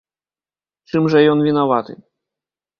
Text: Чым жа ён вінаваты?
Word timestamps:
Чым 0.93 1.03
жа 1.15 1.19
ён 1.35 1.39
вінаваты? 1.51 1.93